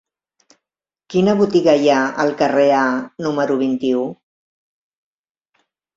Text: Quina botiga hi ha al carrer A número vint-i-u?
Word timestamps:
Quina 1.15 1.35
botiga 1.41 1.75
hi 1.83 1.91
ha 1.95 1.99
al 2.25 2.33
carrer 2.41 2.65
A 2.79 2.87
número 3.27 3.59
vint-i-u? 3.61 4.07